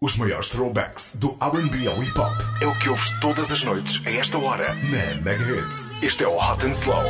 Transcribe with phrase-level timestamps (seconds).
[0.00, 4.00] Os maiores throwbacks do RB ao hip hop é o que ouves todas as noites
[4.06, 5.90] a esta hora na Mega Hits.
[6.00, 7.02] Este é o Hot and Slow.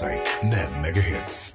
[0.00, 1.50] 10 mega hits.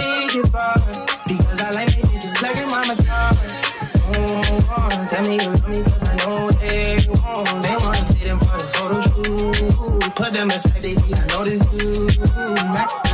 [0.00, 0.74] take it far
[1.28, 3.36] because I like it just like it, mama got
[4.16, 7.62] oh, Tell me you love me cause I know they won't.
[7.62, 10.14] They wanna fit them for the photo shoot.
[10.14, 13.09] Put them aside, they need I know this dude.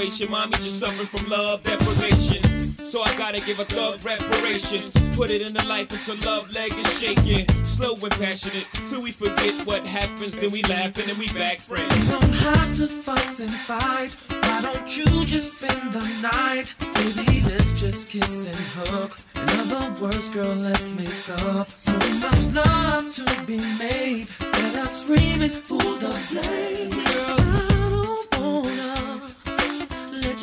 [0.00, 0.30] Situation.
[0.30, 2.42] Mommy just suffering from love deprivation.
[2.84, 4.88] So I gotta give a thug reparations.
[5.14, 7.46] Put it in the life until love leg is shaking.
[7.64, 10.34] Slow and passionate till we forget what happens.
[10.34, 12.08] Then we laugh and we back friends.
[12.08, 14.16] don't have to fuss and fight.
[14.28, 16.74] Why don't you just spend the night?
[16.94, 19.12] Baby, let's just kiss and hug.
[19.34, 21.70] In other words, girl, let's make up.
[21.70, 24.28] So much love to be made.
[24.40, 26.90] Instead of screaming, who's the blame?
[26.90, 27.49] Girl,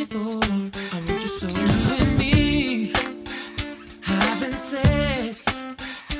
[0.09, 1.55] I want you so you
[1.95, 2.93] and me
[4.01, 5.45] having sex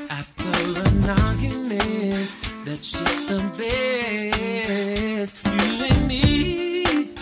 [0.09, 2.35] after an argument.
[2.65, 5.35] That's just the best.
[5.45, 7.13] You and me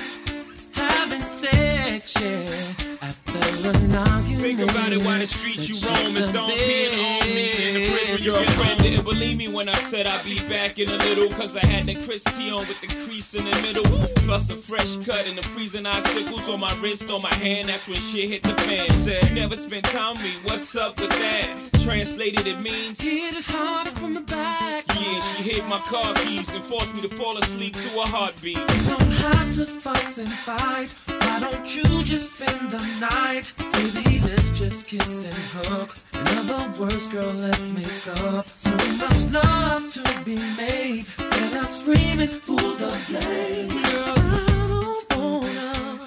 [0.73, 2.47] having sex, yeah.
[3.01, 4.41] After an argument.
[4.41, 7.24] Think about it while the streets you roam storm the in on
[8.25, 8.39] me.
[8.39, 8.55] In the prison best.
[8.55, 11.29] you get friend didn't believe me when I said I'd be back in a little.
[11.29, 13.85] Cause I had the Chris T on with the crease in the middle.
[14.25, 17.69] Plus a fresh cut and the freezing icicles on my wrist, on my hand.
[17.69, 18.89] That's when shit hit the fan.
[18.99, 20.49] Said, never spent time with me.
[20.49, 21.57] What's up with that?
[21.83, 22.99] Translated, it means.
[22.99, 24.85] Hit it hard from the back.
[24.89, 28.55] Yeah, she hit my car keys and forced me to fall asleep to a heartbeat.
[28.55, 31.14] don't have to fuss and fight.
[31.35, 33.51] Why don't you just spend the night?
[33.57, 35.91] Baby, let's just kiss and hug.
[36.13, 38.47] In other words, girl, let's make up.
[38.47, 41.05] So much love to be made.
[41.19, 43.67] Instead of screaming, who's the blame?
[43.67, 45.99] Girl, I don't wanna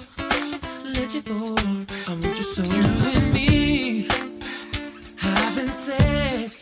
[0.95, 2.83] let you Oh, I want you so you
[3.13, 4.07] and me
[5.15, 6.59] having sex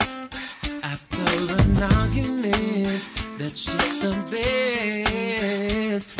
[0.83, 1.23] after
[1.55, 3.09] an argument.
[3.37, 6.16] That's just the best.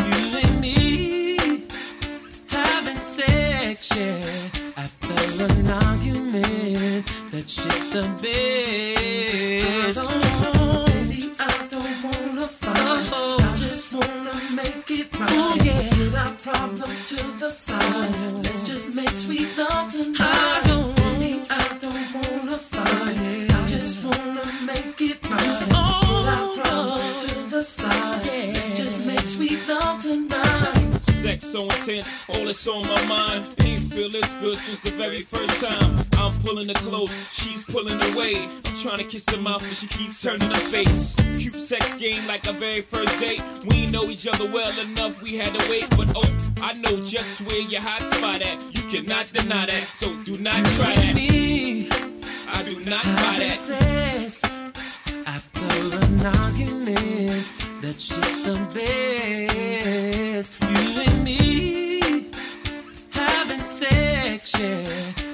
[3.97, 4.83] Sex, yeah.
[4.83, 9.97] After an argument, that's just the best.
[9.97, 10.03] I
[10.43, 12.77] don't, baby, I don't wanna fight.
[12.77, 13.37] Uh-huh.
[13.39, 15.29] I just wanna make it right.
[15.31, 15.89] Oh, yeah.
[15.89, 18.33] Put our problems to the side.
[18.43, 20.19] Let's just make sweet love tonight.
[20.19, 23.46] I don't, baby, I don't wanna fight.
[31.57, 33.49] So intense, all that's on my mind.
[33.61, 35.97] Ain't feel this good since the very first time.
[36.13, 38.47] I'm pulling her close, she's pulling away.
[38.65, 41.15] I'm trying to kiss her mouth, but she keeps turning her face.
[41.39, 43.41] Cute sex game like our very first date.
[43.65, 45.89] We know each other well enough, we had to wait.
[45.97, 48.61] But oh, I know just where your hot spot at.
[48.75, 51.15] You cannot deny that, so do not try that.
[51.15, 51.89] Me
[52.49, 53.57] I do not buy that.
[53.57, 54.43] sex
[55.25, 57.56] after an argument.
[57.79, 60.51] That's just the best.
[60.61, 62.31] You and me
[63.11, 64.85] having sex, yeah.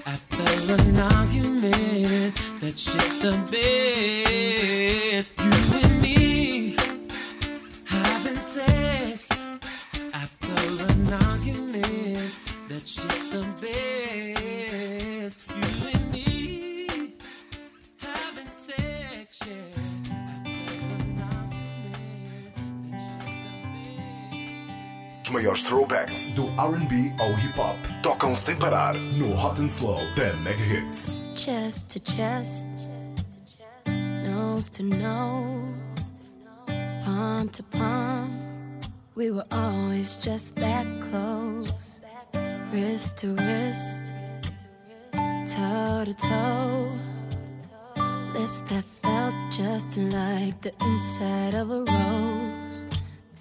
[0.06, 5.32] After an argument, that's just the best.
[5.40, 6.76] You and me
[7.86, 9.26] having sex
[10.14, 10.54] after
[10.92, 12.40] an argument.
[12.68, 15.40] That's just the best.
[25.34, 30.32] Maiores throwbacks do R&B ao hip hop tocam sem parar no Hot and Slow da
[30.44, 31.22] Mega Hits.
[31.34, 32.68] chest to chest,
[33.88, 36.36] nose to nose,
[37.04, 38.30] palm to palm.
[39.16, 42.00] We were always just that close,
[42.72, 44.14] wrist to wrist,
[45.48, 46.92] toe to toe.
[48.34, 52.86] Lips that felt just like the inside of a rose.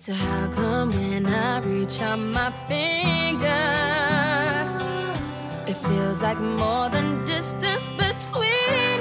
[0.04, 3.46] So how come when I reach out my finger?
[5.68, 8.91] It feels like more than distance between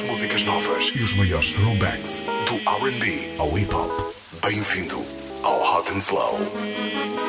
[0.00, 4.14] melhores músicas novas e os maiores throwbacks do RB ao hip hop.
[4.42, 5.04] Bem-vindo
[5.42, 7.19] ao Hot and Slow.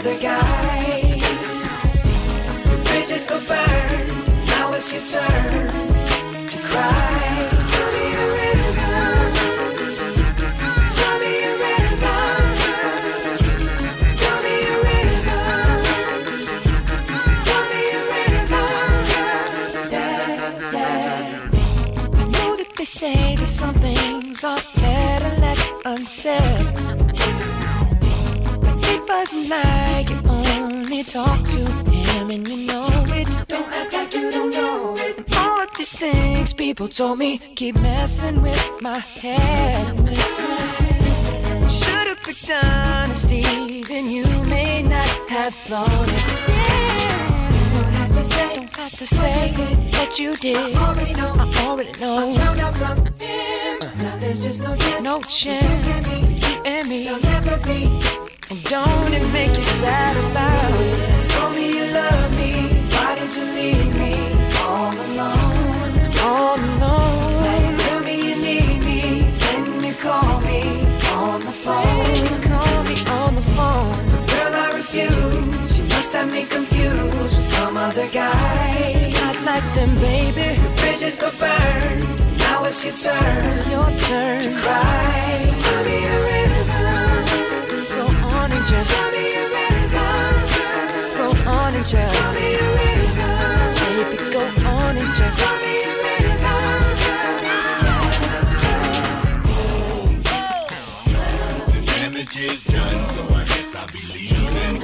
[0.00, 1.18] Other guy.
[2.70, 4.08] The bridges go burn.
[4.46, 5.66] Now it's your turn
[6.48, 7.20] to cry.
[7.92, 8.72] Me a me a me a
[11.20, 11.54] me a.
[19.90, 21.50] Yeah, yeah.
[22.14, 26.66] I know that they say that some things are better left unsaid.
[28.92, 29.79] It you only
[31.10, 31.58] talk to
[31.90, 33.26] him and you know it.
[33.48, 35.18] Don't act like you don't know it.
[35.18, 39.88] And all of these things people told me keep messing with my head.
[41.68, 46.24] Should've picked honesty, then you may not have thought it.
[47.74, 49.52] Don't have to say, don't have to say
[49.98, 50.76] what you did.
[50.76, 51.34] I already know.
[51.36, 52.18] I already know.
[52.38, 53.82] I from him.
[53.82, 53.90] Uh.
[53.98, 55.02] Now there's just no chance.
[55.02, 56.06] No chance.
[56.46, 57.04] You and me.
[57.04, 58.29] There'll never be.
[58.50, 61.24] And don't it make you sad about it?
[61.30, 62.52] Told me you love me.
[62.90, 64.14] Why did you leave me
[64.58, 66.10] all alone?
[66.18, 67.42] All alone.
[67.44, 69.22] Now you tell me you need me.
[69.38, 70.82] When you call me
[71.14, 72.16] on the phone.
[72.16, 74.26] You Call me on the phone.
[74.26, 75.78] Girl, I refuse.
[75.78, 79.12] You must have me confused with some other guy.
[79.12, 80.58] Not like them, baby.
[80.60, 82.00] The bridges go burn.
[82.38, 83.46] Now it's your turn.
[83.46, 85.36] It's your turn to cry.
[85.38, 86.99] So tell me a river.
[88.70, 90.08] Go on and just tell me a river.
[91.16, 93.34] Go on and just tell me a river.
[93.80, 96.58] Baby, go on and just tell me a river.
[101.72, 104.74] The damage is done, so I guess I'll be leaving.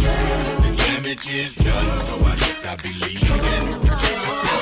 [0.00, 4.61] The damage is done, so I guess I'll be leaving.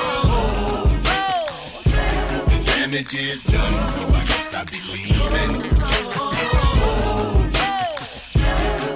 [2.91, 5.61] The damage is done, so I guess I'll be leaving.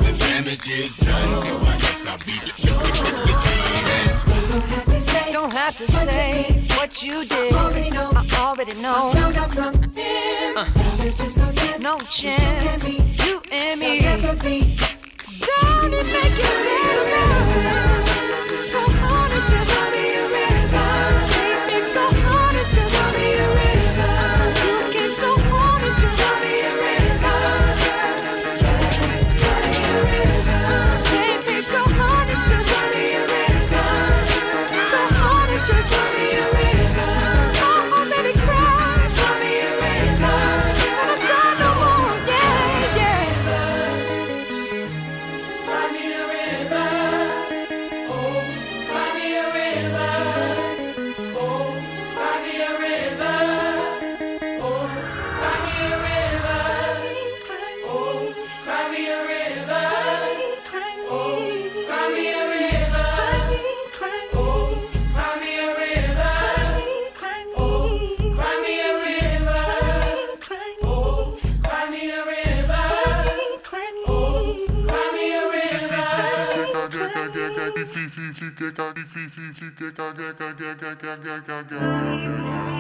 [0.03, 2.91] The damage is done, so I guess I'll be leaving.
[5.31, 6.43] Don't have to say
[6.75, 7.53] what you did.
[7.53, 8.11] I already know.
[8.13, 9.13] I already know.
[10.57, 10.65] Uh,
[11.79, 12.83] no chance.
[13.25, 14.01] You and me.
[14.01, 18.04] Don't it make you sad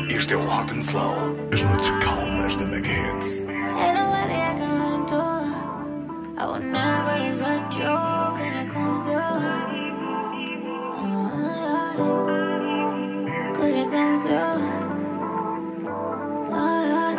[0.09, 1.37] Este é o Hot and Slow.
[1.53, 3.45] As noites calmas da Mega Hits.
[3.47, 3.95] I.
[6.37, 7.95] I would never desert you.
[8.35, 9.39] Can I come through?
[10.97, 11.31] Oh,
[13.55, 14.59] Could it come through?
[16.51, 17.15] Oh,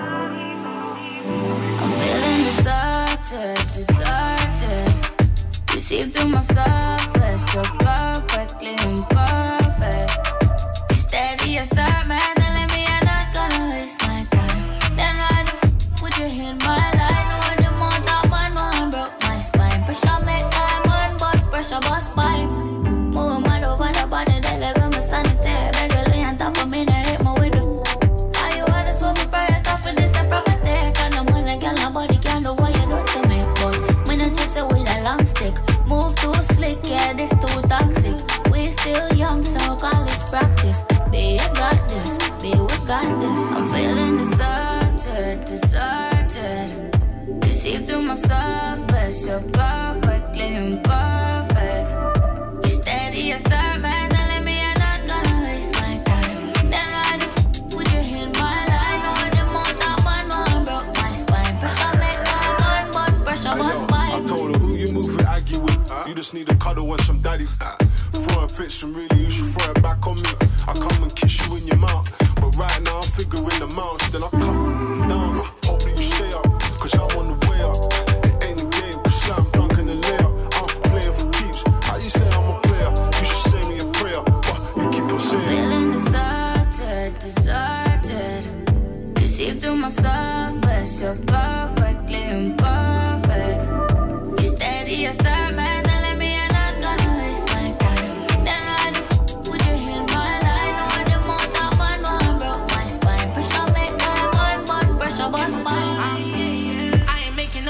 [1.80, 4.92] I'm feeling deserted, deserted.
[5.72, 6.95] You see through my surface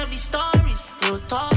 [0.06, 1.55] gotta be stories, real talk.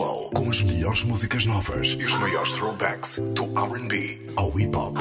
[0.00, 4.96] Flow com as melhores músicas novas e os maiores throwbacks do RB ao hip hop.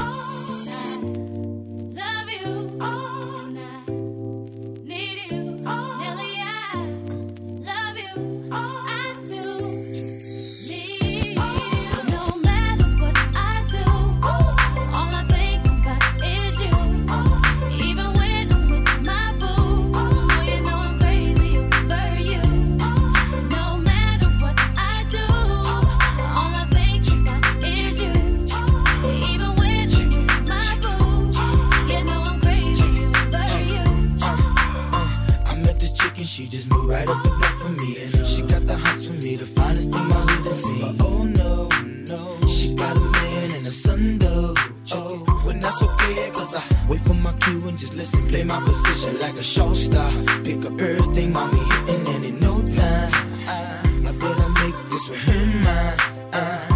[37.58, 37.96] for me.
[38.26, 40.98] She got the hots for me, the finest thing my hood has seen.
[40.98, 41.68] But oh no,
[42.12, 44.54] no, she got a man and a son though.
[44.92, 48.28] Oh, when that's okay, cause I wait for my cue and just listen.
[48.28, 50.12] Play my position like a show star.
[50.44, 53.12] Pick up everything, mommy, and then in no time,
[53.48, 56.69] I, I better make this with him mine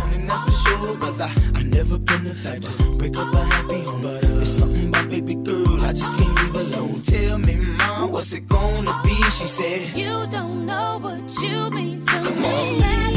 [1.93, 4.01] never been the type to break up a happy home.
[4.01, 7.03] But uh, it's something about baby girl, I just can't leave alone.
[7.03, 9.15] So tell me, mom, what's it gonna be?
[9.29, 12.83] She said, You don't know what you mean to Come me.
[12.83, 13.12] On.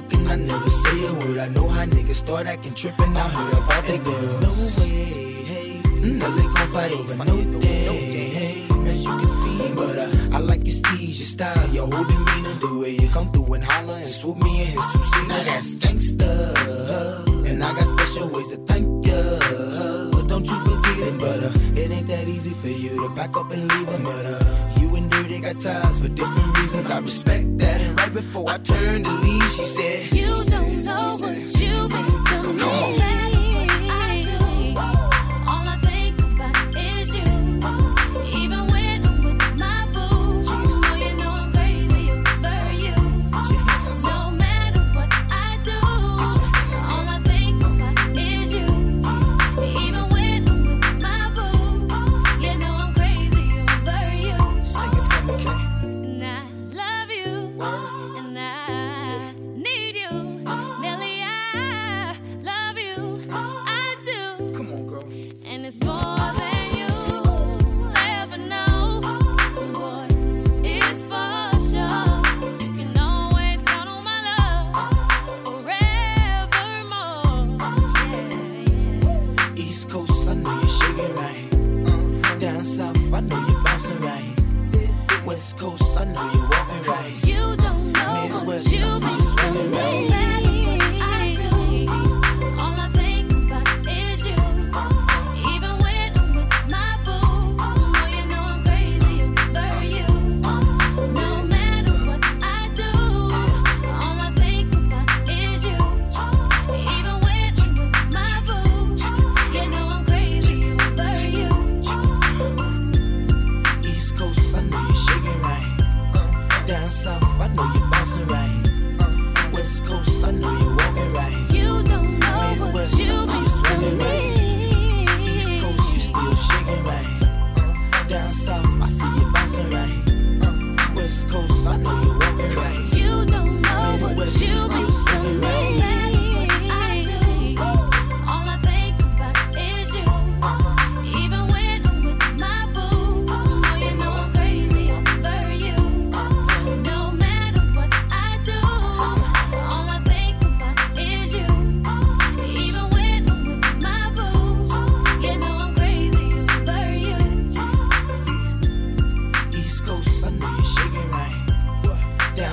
[0.00, 1.38] looking, I never say a word.
[1.38, 3.16] I know how niggas start acting tripping.
[3.16, 4.20] I heard about that girl.
[4.20, 5.02] There's no way,
[5.50, 5.82] hey.
[5.84, 8.66] Mm, no, they gon' fight over no, day, hey.
[8.92, 12.54] As you can see, but uh, I like your steez, your style, your whole demeanor,
[12.64, 15.28] the way you come through and holler and swoop me in his two seats.
[15.28, 19.20] Now that's gangsta, and I got special ways to thank ya.
[20.26, 23.50] Don't you forget it, but uh, it ain't that easy for you to back up
[23.52, 24.69] and leave a uh
[25.28, 26.90] they got ties for different reasons.
[26.90, 27.80] I respect that.
[27.80, 32.42] And right before I turned to leave, she said, You don't know what you've been
[32.42, 33.19] to me.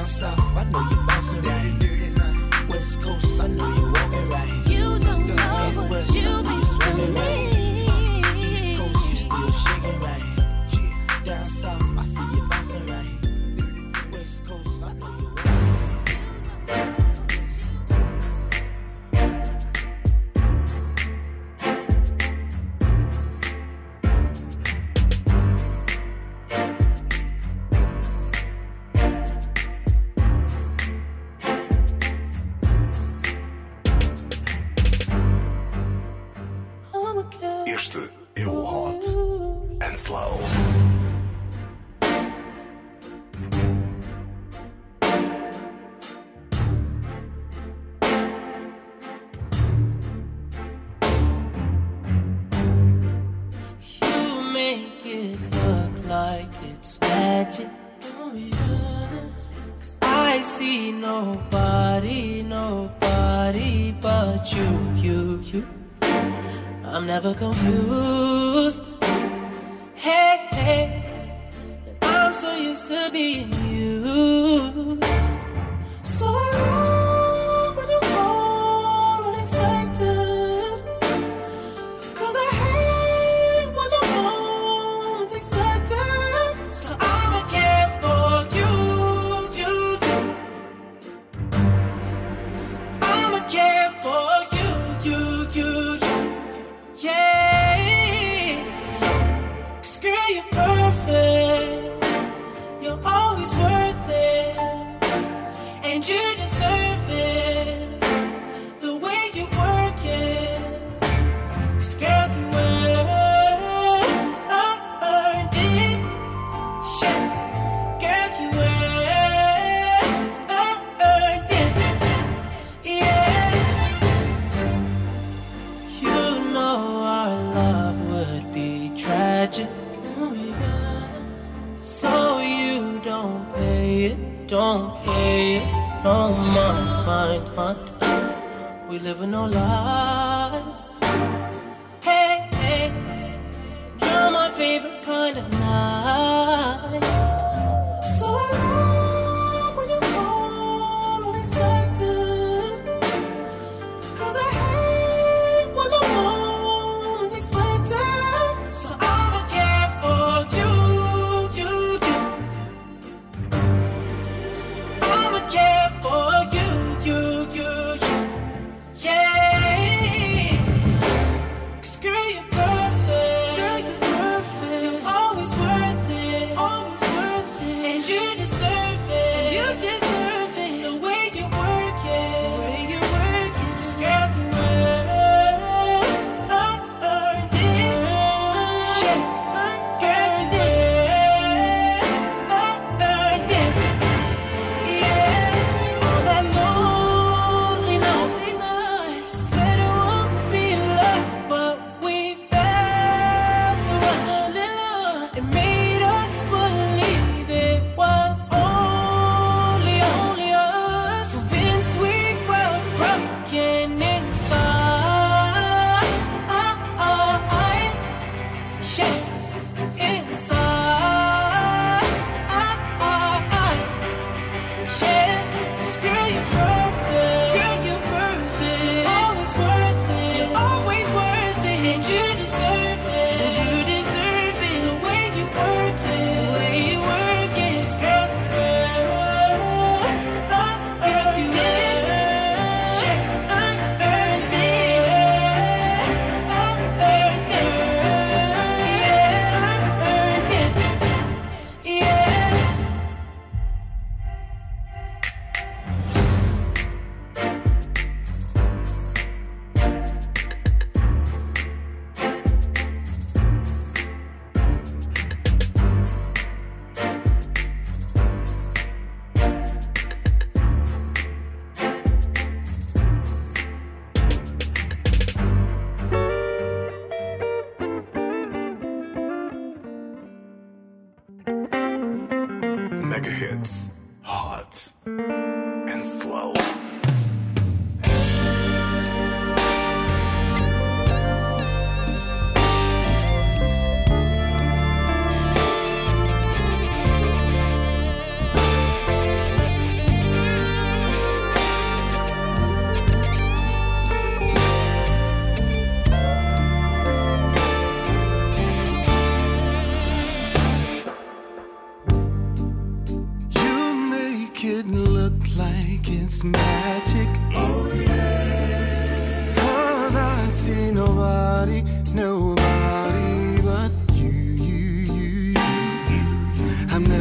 [0.07, 0.39] myself.
[0.55, 1.06] I know you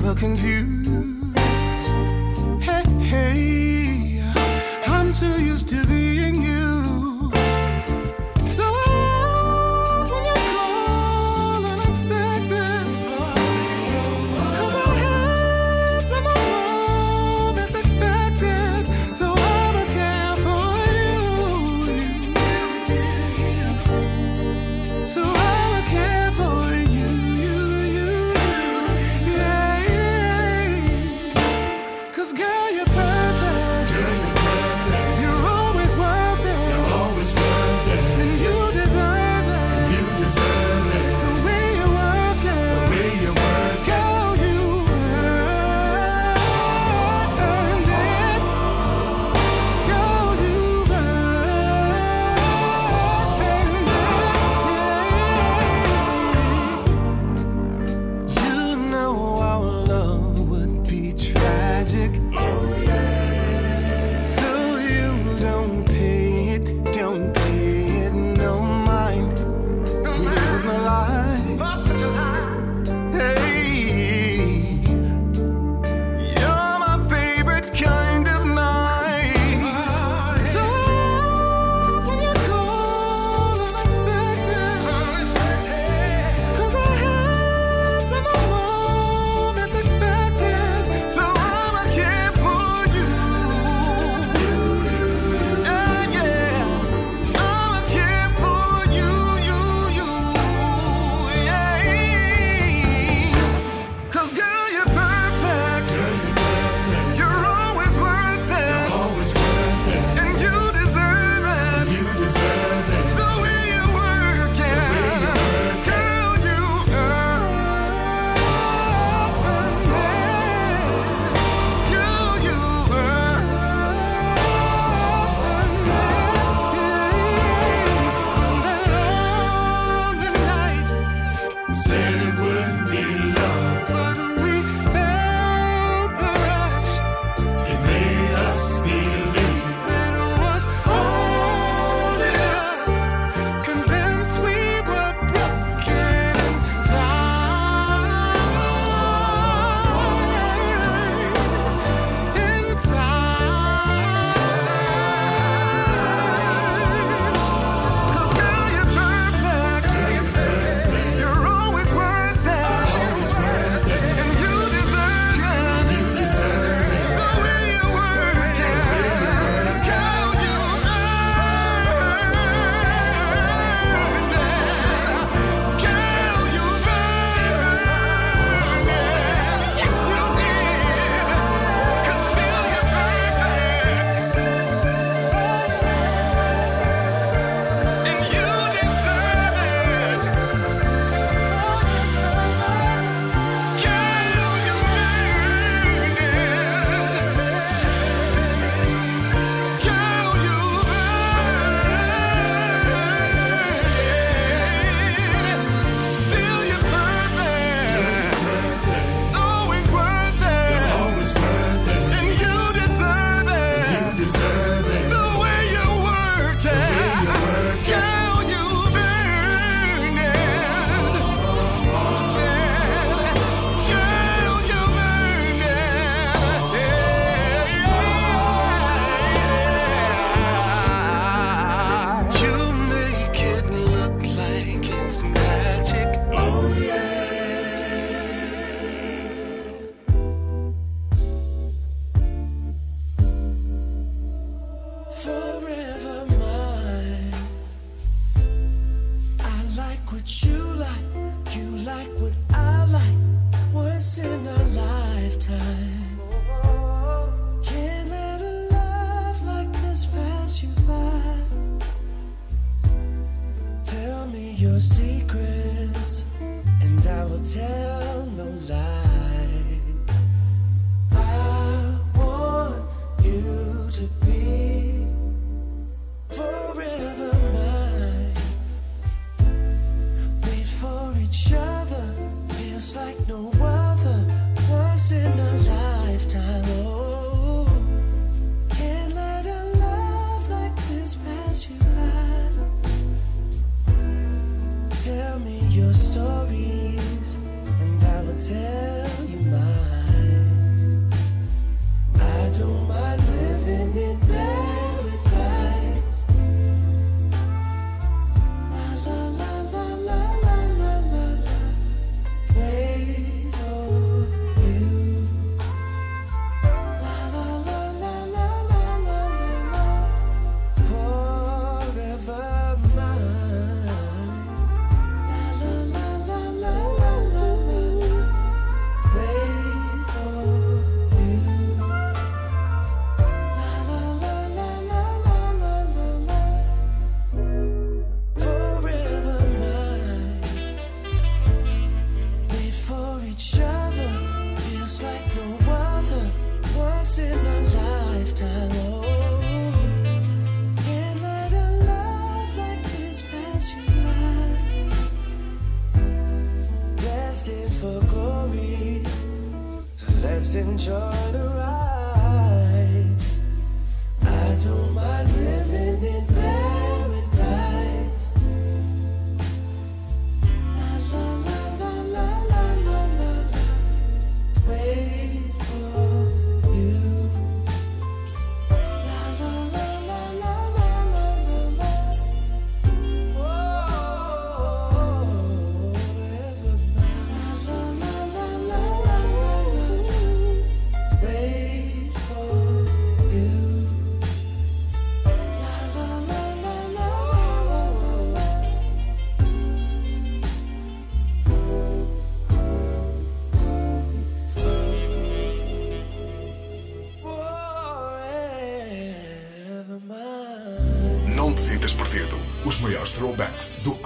[0.06, 1.25] never confused.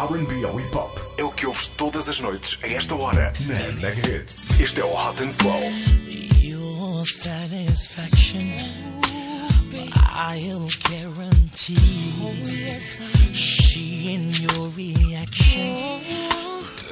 [0.01, 0.98] R&B hip hop.
[1.18, 4.46] É o que ouves todas as noites a esta hora na Mega Hits.
[4.59, 5.61] Este é o Hot and Slow.
[6.40, 8.51] Your satisfaction
[9.94, 12.14] I'll guarantee
[13.34, 16.01] She in your reaction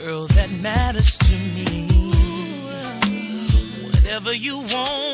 [0.05, 1.89] Girl, that matters to me
[3.85, 5.08] Whatever you want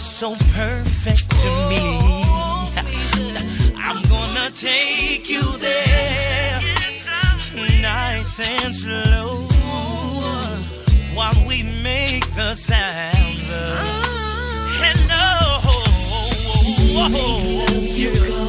[0.00, 1.84] is so perfect to me.
[3.76, 6.62] I'm gonna take you there,
[7.82, 9.46] nice and slow,
[11.14, 13.76] while we make the sounds of
[14.82, 15.28] hello.
[17.08, 17.22] Make
[17.68, 18.39] love you go.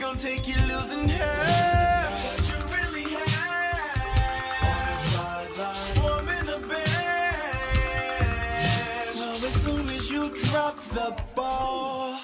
[0.00, 2.08] Gonna take you losing her.
[2.24, 4.44] What you really have.
[6.02, 7.34] Warm in the bed.
[9.14, 12.18] So as soon as you drop the ball,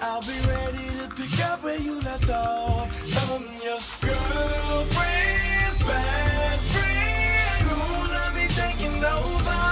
[0.00, 2.90] I'll be ready to pick up where you left off.
[3.32, 7.60] I'm your girlfriend's best friend.
[7.60, 9.62] Soon I'll be taking over.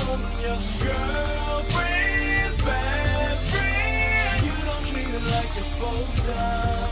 [0.00, 1.39] I'm your girlfriend's
[5.52, 6.38] supposed to.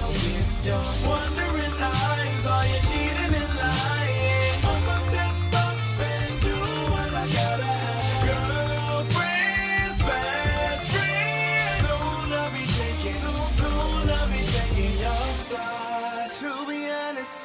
[0.09, 4.59] With your wondering eyes, are you cheating and lying?
[4.72, 5.76] I'ma step up
[6.12, 6.56] and do
[6.92, 8.18] what I gotta have.
[8.26, 11.78] Girlfriend's best friend.
[11.86, 13.20] Soon I'll be taking,
[13.59, 16.26] soon I'll be taking your spot.
[16.40, 17.38] To be honest,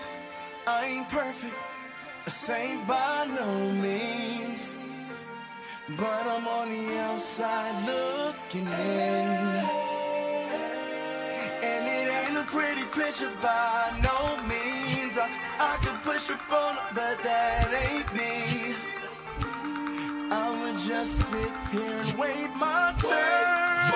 [0.67, 1.55] I ain't perfect.
[2.25, 4.77] A saint by no means.
[5.89, 9.82] But I'm on the outside looking in
[12.53, 15.17] pretty picture by no means.
[15.17, 15.27] I,
[15.59, 18.75] I could push up phone her, but that ain't me.
[20.29, 23.89] I would just sit here and wait my turn.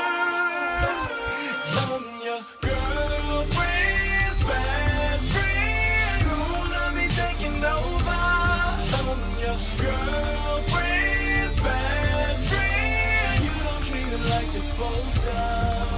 [1.86, 6.18] I'm your girlfriend's best friend.
[6.26, 8.22] Soon I'll be taking over.
[8.97, 13.38] I'm your girlfriend's best friend.
[13.45, 15.38] You don't treat her like you're supposed to.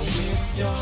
[0.04, 0.76] With your